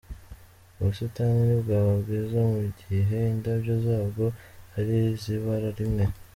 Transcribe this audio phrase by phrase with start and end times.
[0.79, 4.25] Ubusitani ntibwaba bwiza mu gihe indabyo zabwo
[4.77, 6.05] ari iz’ibara rimwe.